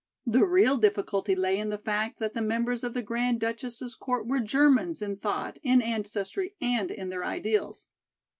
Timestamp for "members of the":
2.41-3.03